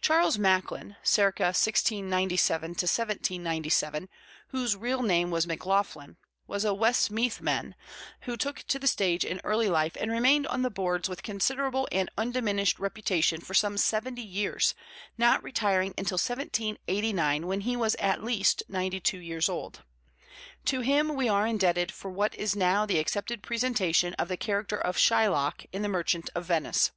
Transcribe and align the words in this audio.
Charles 0.00 0.36
Macklin 0.36 0.96
(c. 1.04 1.22
1697 1.22 2.70
1797), 2.70 4.08
whose 4.48 4.74
real 4.74 5.00
name 5.00 5.30
was 5.30 5.46
MacLaughlin, 5.46 6.16
was 6.48 6.64
a 6.64 6.74
Westmeath 6.74 7.40
man, 7.40 7.76
who 8.22 8.36
took 8.36 8.64
to 8.64 8.80
the 8.80 8.88
stage 8.88 9.24
in 9.24 9.40
early 9.44 9.68
life 9.68 9.96
and 10.00 10.10
remained 10.10 10.48
on 10.48 10.62
the 10.62 10.70
boards 10.72 11.08
with 11.08 11.22
considerable 11.22 11.86
and 11.92 12.10
undiminished 12.18 12.80
reputation 12.80 13.40
for 13.40 13.54
some 13.54 13.76
seventy 13.78 14.24
years, 14.24 14.74
not 15.16 15.40
retiring 15.44 15.94
until 15.96 16.16
1789 16.16 17.46
when 17.46 17.60
he 17.60 17.76
was 17.76 17.94
at 18.00 18.24
least 18.24 18.64
92 18.68 19.18
years 19.18 19.48
old. 19.48 19.84
To 20.64 20.80
him 20.80 21.14
we 21.14 21.28
are 21.28 21.46
indebted 21.46 21.92
for 21.92 22.10
what 22.10 22.34
is 22.34 22.56
now 22.56 22.86
the 22.86 22.98
accepted 22.98 23.40
presentation 23.40 24.14
of 24.14 24.26
the 24.26 24.36
character 24.36 24.78
of 24.80 24.96
Shylock 24.98 25.66
in 25.72 25.82
The 25.82 25.88
Merchant 25.88 26.28
of 26.34 26.44
Venice. 26.44 26.90